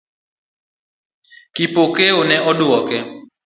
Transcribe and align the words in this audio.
Kipokeo 1.55 2.19
ne 2.27 2.35
oduoke. 2.49 2.97